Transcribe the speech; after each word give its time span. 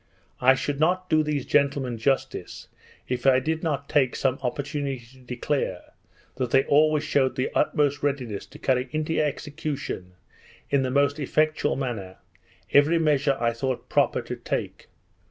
I 0.39 0.55
should 0.55 0.79
not 0.79 1.11
do 1.11 1.21
these 1.21 1.45
gentlemen 1.45 1.99
justice, 1.99 2.67
if 3.07 3.27
I 3.27 3.39
did 3.39 3.61
not 3.61 3.87
take 3.87 4.15
some 4.15 4.39
opportunity 4.41 5.05
to 5.11 5.19
declare, 5.19 5.93
that 6.37 6.49
they 6.49 6.63
always 6.63 7.03
shewed 7.03 7.35
the 7.35 7.51
utmost 7.53 8.01
readiness 8.01 8.47
to 8.47 8.57
carry 8.57 8.89
into 8.91 9.19
execution, 9.19 10.13
in 10.71 10.81
the 10.81 10.89
most 10.89 11.19
effectual 11.19 11.75
manner, 11.75 12.17
every 12.73 12.97
measure 12.97 13.37
I 13.39 13.53
thought 13.53 13.89
proper 13.89 14.23
to 14.23 14.35
take. 14.37 14.87